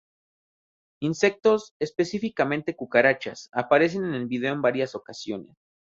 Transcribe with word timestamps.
Insectos, 1.03 1.75
específicamente 1.79 2.75
cucarachas, 2.75 3.49
aparecen 3.51 4.03
en 4.05 4.15
el 4.15 4.25
video 4.25 4.51
en 4.51 4.63
varias 4.63 4.95
ocasiones. 4.95 5.55